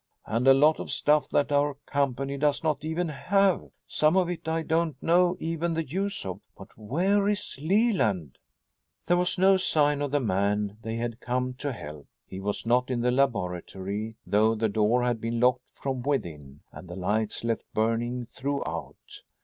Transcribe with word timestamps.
And 0.25 0.47
a 0.47 0.53
lot 0.55 0.79
of 0.79 0.89
stuff 0.89 1.29
that 1.29 1.51
our 1.51 1.75
company 1.85 2.35
does 2.35 2.63
not 2.63 2.83
even 2.83 3.09
have. 3.09 3.69
Some 3.85 4.17
of 4.17 4.29
it 4.31 4.47
I 4.47 4.63
don't 4.63 4.95
know 4.99 5.37
even 5.39 5.75
the 5.75 5.83
use 5.87 6.25
of. 6.25 6.41
But 6.57 6.75
where 6.75 7.29
is 7.29 7.59
Leland?" 7.61 8.39
There 9.05 9.15
was 9.15 9.37
no 9.37 9.57
sign 9.57 10.01
of 10.01 10.09
the 10.09 10.19
man 10.19 10.79
they 10.81 10.95
had 10.95 11.19
come 11.21 11.53
to 11.59 11.71
help. 11.71 12.07
He 12.25 12.39
was 12.39 12.65
not 12.65 12.89
in 12.89 13.01
the 13.01 13.11
laboratory, 13.11 14.15
though 14.25 14.55
the 14.55 14.69
door 14.69 15.03
had 15.03 15.21
been 15.21 15.39
locked 15.39 15.69
from 15.69 16.01
within 16.01 16.61
and 16.71 16.89
the 16.89 16.95
lights 16.95 17.43
left 17.43 17.71
burning 17.75 18.25
throughout. 18.25 19.21